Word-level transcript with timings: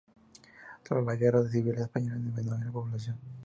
Tras 0.81 1.05
la 1.05 1.15
Guerra 1.15 1.47
Civil 1.47 1.75
Española 1.77 2.15
disminuyó 2.15 2.57
la 2.57 2.71
población. 2.71 3.19